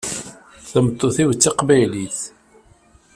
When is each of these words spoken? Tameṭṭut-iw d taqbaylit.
Tameṭṭut-iw 0.69 1.29
d 1.33 1.39
taqbaylit. 1.43 2.19